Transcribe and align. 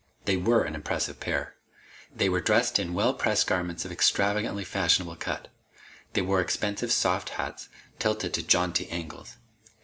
They 0.25 0.35
were 0.35 0.63
an 0.63 0.73
impressive 0.73 1.19
pair. 1.19 1.53
They 2.11 2.27
were 2.27 2.41
dressed 2.41 2.79
in 2.79 2.95
well 2.95 3.13
pressed 3.13 3.45
garments 3.45 3.85
of 3.85 3.91
extravagantly 3.91 4.63
fashionable 4.63 5.17
cut. 5.17 5.49
They 6.13 6.23
wore 6.23 6.41
expensive 6.41 6.91
soft 6.91 7.29
hats, 7.37 7.69
tilted 7.99 8.33
to 8.33 8.41
jaunty 8.41 8.89
angles. 8.89 9.37